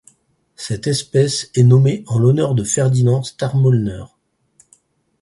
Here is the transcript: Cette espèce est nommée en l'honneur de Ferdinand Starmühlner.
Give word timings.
Cette 0.55 0.87
espèce 0.87 1.51
est 1.53 1.61
nommée 1.61 2.03
en 2.07 2.17
l'honneur 2.17 2.55
de 2.55 2.63
Ferdinand 2.63 3.21
Starmühlner. 3.21 4.05